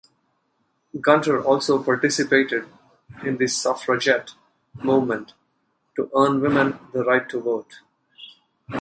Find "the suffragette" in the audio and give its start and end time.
3.37-4.31